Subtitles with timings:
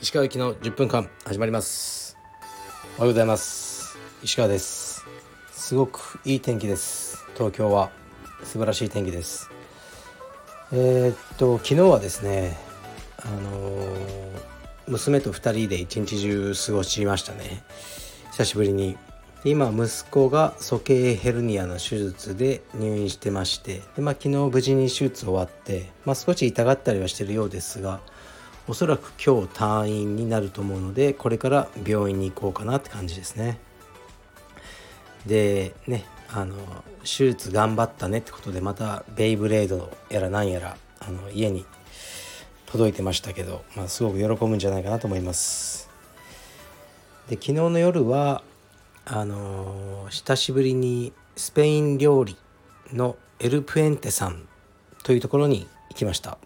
[0.00, 2.16] 石川行きの10分間始まります。
[2.96, 3.96] おはようございます。
[4.24, 5.06] 石川です。
[5.52, 7.24] すごくいい天気です。
[7.34, 7.92] 東京は
[8.42, 9.48] 素晴らしい天気です。
[10.72, 12.58] えー、っと昨日はですね
[13.18, 14.40] あのー、
[14.88, 17.62] 娘と2人で一日中過ごしましたね。
[18.32, 18.96] 久しぶりに
[19.42, 28.00] 今息子が鼠径ヘルニアの手術で入院してましてで、まあ、昨日無事に手術終わって、まあ、少し痛がったりはしてるようですが
[28.68, 33.58] おそらく今日退院になると思うのでこれから病院に行こうかなって感じですね。
[35.26, 36.54] でねあの
[37.00, 41.64] 手術頑張ったねってことでまたベイブレードやらなんやらあの家に
[42.66, 45.88] 届いてましたけど、まあ、すごく喜ぶんじゃないかなと思います。
[47.28, 48.42] で昨日の夜は
[49.04, 52.36] あの久しぶりにスペイン料理
[52.92, 54.46] のエルプエンテさん
[55.02, 56.38] というところに行きました。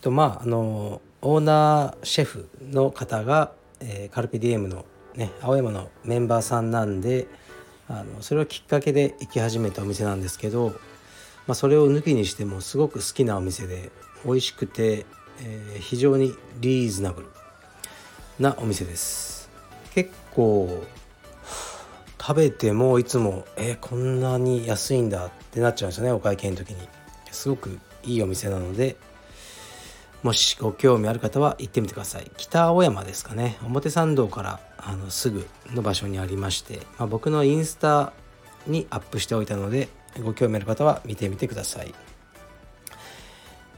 [0.00, 7.28] とまああのオーナーシェフの方が、えー、カルピディエムの、ね、青山のメンバーさんなんで
[7.88, 10.70] あのそれをきっかけで行き始めたお店なんですけど、
[11.46, 13.92] まあ、それを抜きにしてもすごく好きなお店で
[14.24, 15.06] 美味しくて、
[15.40, 17.28] えー、非常にリーズナブル
[18.40, 19.41] なお店です。
[19.94, 20.84] 結構
[22.20, 26.88] 食べてもいつもえー、こんなに安いんだってなっちゃうんですよねお会計の時に。
[27.30, 28.96] すごくいいお店なので
[30.22, 32.30] もしご興味ある方は行ってみてください。
[32.36, 33.58] 北青山ですかね。
[33.64, 38.12] 表参道からあのすぐの場所にありまして、まあ、僕のインスタ
[38.68, 39.88] にアップしておいたので
[40.22, 41.92] ご興味ある方は見てみてください。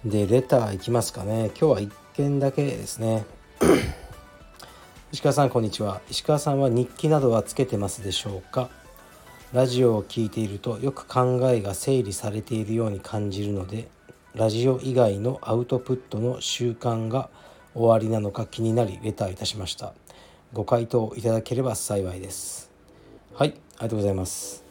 [0.04, 1.46] でレターいきますかね。
[1.58, 3.24] 今日は1件だけですね。
[5.14, 6.00] 石川さんこんにちは。
[6.10, 8.68] 石川さんは日記などはつけてますでしょうか？
[9.52, 13.86] ラジオを聴いているとよく考えが整理されているように感じるので
[14.34, 17.30] ラジオ以外のアウトプットの習慣が
[17.74, 19.94] 終わりなのか気になりレターいたしました。
[20.52, 22.72] ご回答いただければ幸いです。
[23.34, 24.64] はいありがとうございます。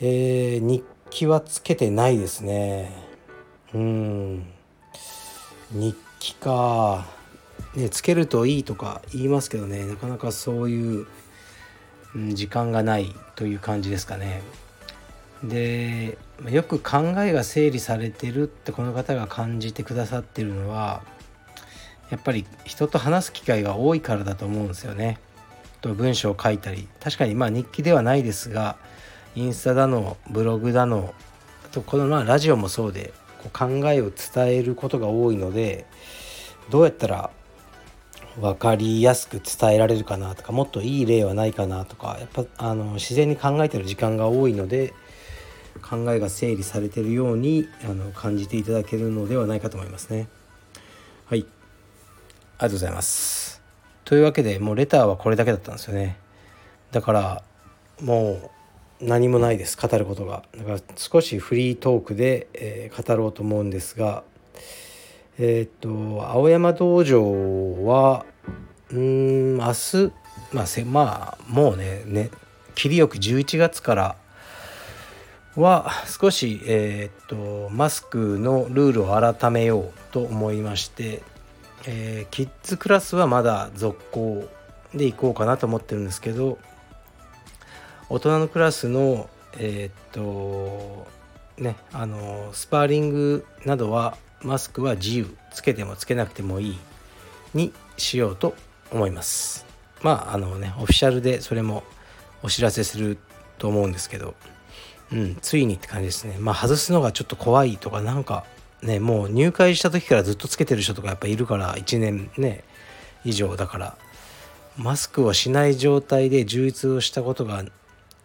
[0.00, 2.92] えー、日記はつけてないですね。
[3.72, 4.46] うん。
[5.72, 7.06] 日記か。
[7.76, 11.06] ね、つけるといいとか言いますけどねなかなかそういう、
[12.14, 14.42] うん、時間がないという感じですかね。
[15.44, 16.16] で
[16.50, 21.02] よく考えが整理されてるってこの方が感じてくださってるのは
[22.10, 25.18] やっぱり人と話す機会が多いからだと思うんですよね。
[25.82, 28.76] と文章を書いたり確かにまあ日記ではないですが
[29.34, 31.14] インスタだのブログだの
[31.66, 33.12] あとこのまあラジオもそうで
[33.42, 35.84] こう考えを伝えることが多いので
[36.70, 37.30] どうやったら
[38.40, 44.92] 分かりやすく伝えられるかなとかもっといい例はないかなとかやっぱあの自然に考えてる時間が多いので
[45.82, 50.28] 考えが整理されてるようにあの感じていただけるのではないかと思いますね。
[51.26, 51.48] はいあり
[52.58, 53.62] がとうございます。
[54.04, 56.16] というわけでもうレターはこれだけだったんですよね。
[56.92, 57.42] だから
[58.00, 58.50] も
[59.00, 60.44] う何もないです語ることが。
[60.56, 64.24] だから少しフリートークで、えー、語ろうと思うんですが
[65.38, 68.24] えっ、ー、と青山道場は
[68.90, 70.12] うん明日
[70.52, 72.30] まあせまあもうねね
[72.74, 74.16] 切りよく11月から
[75.56, 81.22] は少し、えーと、マスクのルールを改めようと思いまして、
[81.86, 84.46] えー、キッズクラスはまだ続行
[84.94, 86.58] で行こうかなと思ってるんですけど
[88.10, 91.06] 大人のクラスのえっ、と
[91.56, 95.36] ねあのスパーリングなどはマスクは自由。
[95.52, 96.78] つけてもつけなくてもいい。
[97.54, 98.54] にしようと
[98.90, 99.66] 思います。
[100.02, 101.82] まああのねオフィシャルでそれも
[102.42, 103.18] お知らせする
[103.58, 104.34] と思うんですけど。
[105.12, 106.36] うんついにって感じですね。
[106.38, 108.44] まあ外すのがちょっと怖いとかなんか
[108.82, 112.64] ねもう入会した時からずっとつけてる人とかやっぱいるから1年ね
[113.24, 113.96] 以上だから。
[114.76, 117.64] マスクをしない状態で充実をしたことが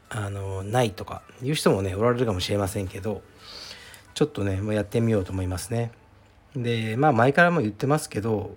[0.10, 3.22] あのないとかいう人もねおられるかもしれませんけど
[4.14, 5.92] ちょっとねもうやってみようと思いますね。
[6.56, 8.56] でまあ前からも言ってますけど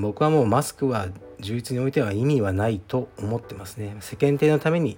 [0.00, 1.08] 僕はもうマスクは
[1.40, 3.96] 充実においては意味はないと思ってますね。
[4.00, 4.96] 世間体のために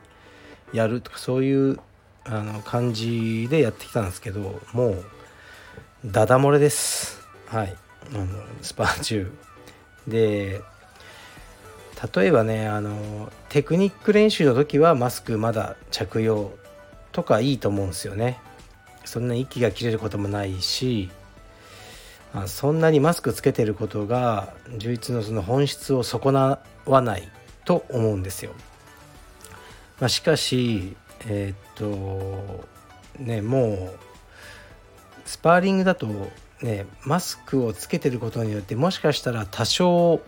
[0.73, 1.81] やるとかそういう
[2.25, 5.05] あの感じでやってきたんですけどもう
[6.05, 7.27] ダダ漏れです。
[7.47, 7.77] はい。
[8.15, 8.27] あの
[8.61, 9.33] スパー中。
[10.07, 10.61] で
[12.15, 16.53] 例えばねあのテクニック練習の時はマスクまだ着用
[17.13, 18.39] とかいいと思うんですよね。
[19.07, 21.11] そんな息が切れることもないし
[22.47, 27.29] そんなにマスクつけてることが充実のその本質を損なわない
[27.65, 28.53] と思うんですよ。
[30.01, 30.97] まあ、しかし、
[31.27, 32.65] えー、っと
[33.19, 33.99] ねもう
[35.25, 36.09] スパーリングだと
[36.61, 40.21] ねマスクをつけてることによってもしかしたら多少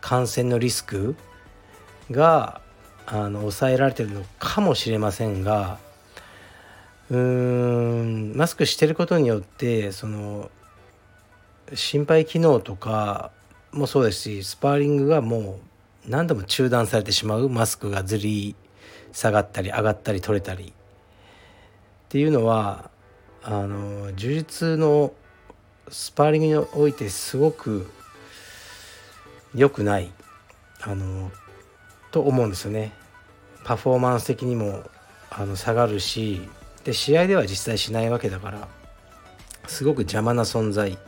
[0.00, 1.16] 感染のリスク
[2.10, 2.60] が
[3.06, 5.78] あの抑えられてるのかもしれませんが
[7.10, 10.50] うーんマスクしてることによってその
[11.74, 13.30] 心肺機能とか
[13.72, 15.60] もそうですしスパーリングがも
[16.06, 18.54] う何度も中断されてしまうマスクがずり
[19.12, 20.72] 下がったり上がったり取れたりっ
[22.08, 22.90] ていうのは
[23.42, 25.12] あの呪術の
[25.88, 27.90] スパーリングにおいてすごく
[29.54, 30.10] 良くない
[30.80, 31.30] あの
[32.10, 32.92] と思うんですよね。
[33.64, 34.82] パフォーマンス的にも
[35.30, 36.48] あの下がるし
[36.84, 38.68] で試合では実際しないわけだから
[39.66, 40.98] すごく邪魔な存在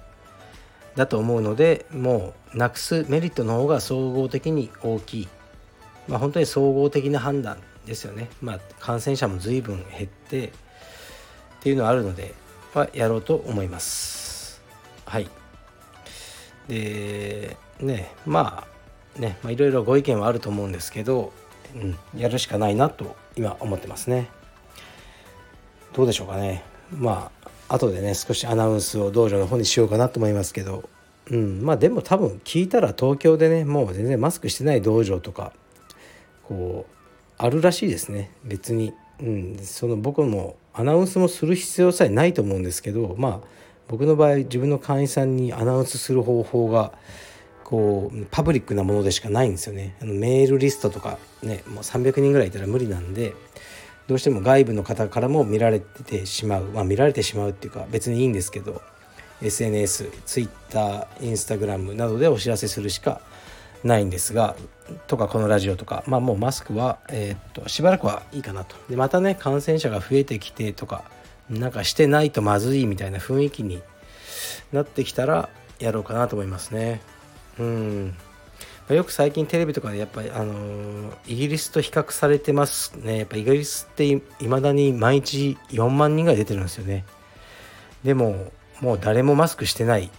[0.97, 5.29] だと思うのでもうなくすメリットの方が総合的に大きい、
[6.09, 10.51] まあ、本当に総合的な判断ですよね、まあ、感染者も随分減ってっ
[11.61, 12.35] ていうのはあるので、
[12.75, 14.63] まあ、やろうと思います。
[15.07, 15.29] はい。
[16.69, 18.67] でねま
[19.17, 21.33] あねいろいろご意見はあると思うんですけど、
[21.75, 24.29] うん、やるしかないなと今思ってますね。
[25.93, 26.65] どうでしょうかね。
[26.91, 30.89] まあ後でね少しアナウンスを道場の方にしようかなと思いますけど、
[31.31, 35.53] うん、まあでも多分聞いたら東京でねもう全然マスクしてない道場とか
[36.43, 36.95] こう
[37.39, 38.31] あるらしいですね。
[38.45, 43.41] 別に、うん、その僕もアナウンスもする必要さえないと思うんですけどまあ
[43.89, 46.93] 僕の場合自分の会員さんにアナウンスする方法が
[47.65, 49.97] こうパブリックなものでしかないんですよね。
[50.01, 53.35] あのメールリストとかねもう300人ぐらいいたら無理なんで
[54.07, 56.65] どうしても外部の方からも見られてしまう。
[56.65, 58.83] まあ見られてしまうっていうか別にいいんですけど
[59.43, 63.21] SNS、Twitter、Instagram などでお知らせするしか
[63.83, 64.57] ないんですが
[65.07, 66.05] とかこのラジオとか。
[66.07, 68.77] まあもうマスクは、えー、っとしばらくはいいかなと。
[68.89, 71.05] でまたね感染者が増えてきてとか
[71.49, 73.83] なんかしてないとまずいみたいな雰囲気に
[74.73, 75.49] なってきたら
[75.79, 77.01] やろうかなと思いますね。
[77.59, 78.15] うん。
[78.91, 83.19] よく最近テレビとかでやっぱり、あのー、イギリスと比較されてますね。
[83.19, 87.07] やっぱイギリスっていまだに毎日4万人が出てるんですよね。
[88.05, 90.11] でももう誰もマスクしてない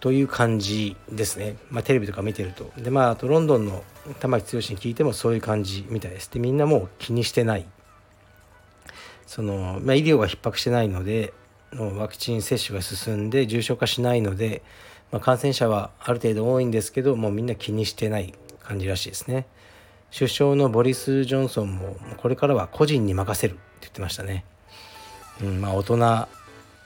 [0.00, 2.72] という感じですね、まあ、テレビとか見てると。
[2.76, 3.84] でまああとロンドンの
[4.18, 6.28] 玉木剛に聞いてもそういう感じみたいです。
[6.30, 7.66] でみんなもう気にしてない。
[9.26, 11.32] その、まあ、医療が逼迫してないので
[11.72, 14.62] のワクチン接種が進んで重症化しないので
[15.14, 18.34] まあ、感染者はある程度多いんですけどもうみんな気にしてない
[18.64, 19.46] 感じらしいですね。
[20.12, 24.44] 首相のボリス・ジョンソンもこれからは個人に任せるって言ってましたね、
[25.40, 25.98] うん、まあ大人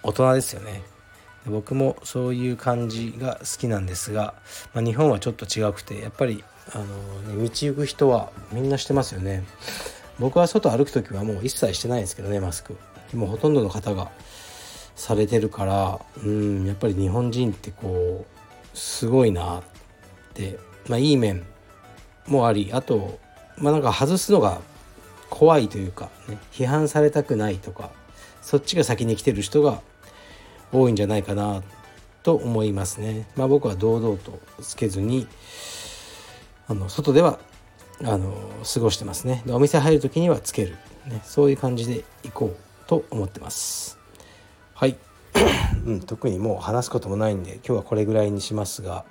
[0.02, 0.82] 大人ですよね。
[1.46, 4.34] 僕もそういう感じが好きなんですが、
[4.74, 6.84] まあ、日本はちょっと違くてやっぱりあの、
[7.34, 9.42] ね、道行く人はみんなしてますよね。
[10.18, 12.76] 僕は外歩く時はもう一切してないんですけどねマスク。
[13.10, 14.10] でもほとんどの方が。
[14.98, 18.26] されてるからうんやっぱり日本人ってこ
[18.74, 19.62] うすごいなっ
[20.34, 20.58] て
[20.88, 21.46] まあいい面
[22.26, 23.20] もありあと
[23.56, 24.60] まあなんか外すのが
[25.30, 27.90] 怖いというか、ね、批判されたくないとか
[28.42, 29.80] そっちが先に来てる人が
[30.72, 31.62] 多いんじゃないかな
[32.24, 33.28] と思いますね。
[33.36, 35.28] まあ僕は堂々とつけずに
[36.66, 37.38] あの外では
[38.02, 38.34] あの
[38.74, 39.42] 過ごしてますね。
[39.46, 43.97] でお店入る時にはつける、ね、そういう感じで行こうと思ってます。
[44.78, 44.96] はい、
[45.86, 49.04] うん、特にもう話すこともないんで今日はこれぐらいにしますが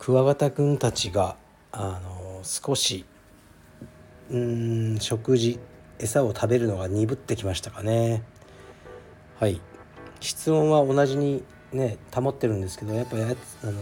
[0.00, 1.36] クワガタくんたちが
[1.70, 3.04] あの少し
[4.32, 5.60] うん食事
[6.00, 8.24] 餌を食べるのが鈍ってきましたかね。
[9.38, 9.60] はい。
[10.18, 13.72] 室温は同じにね保ってるんですけどやっぱや,、あの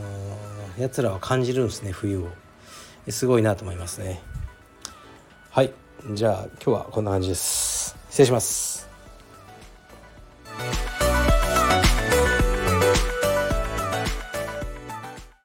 [0.77, 2.29] ー、やつらは感じるんですね冬を。
[3.09, 4.21] すごいなと思いますね。
[5.49, 5.73] はい。
[6.13, 7.97] じゃあ今日はこんな感じです。
[8.11, 8.80] 失礼します。